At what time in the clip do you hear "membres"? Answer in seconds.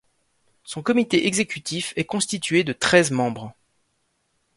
3.11-3.53